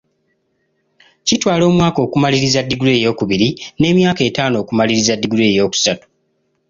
Kitwala 1.27 1.63
omwaka 1.69 1.99
okumaliriza 2.05 2.59
diguli 2.69 2.91
eyokubiri 2.97 3.47
n'emyaka 3.79 4.21
etaano 4.29 4.55
okumaliriza 4.63 5.13
diguli 5.21 5.43
eyokusatu. 5.51 6.05